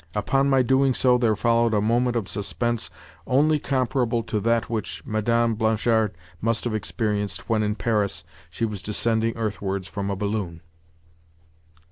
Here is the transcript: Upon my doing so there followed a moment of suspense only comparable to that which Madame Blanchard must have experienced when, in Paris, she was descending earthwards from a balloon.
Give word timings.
Upon 0.15 0.49
my 0.49 0.63
doing 0.63 0.95
so 0.95 1.19
there 1.19 1.35
followed 1.35 1.75
a 1.75 1.79
moment 1.79 2.15
of 2.15 2.27
suspense 2.27 2.89
only 3.27 3.59
comparable 3.59 4.23
to 4.23 4.39
that 4.39 4.67
which 4.67 5.05
Madame 5.05 5.53
Blanchard 5.53 6.15
must 6.41 6.63
have 6.63 6.73
experienced 6.73 7.47
when, 7.47 7.61
in 7.61 7.75
Paris, 7.75 8.23
she 8.49 8.65
was 8.65 8.81
descending 8.81 9.37
earthwards 9.37 9.87
from 9.87 10.09
a 10.09 10.15
balloon. 10.15 10.61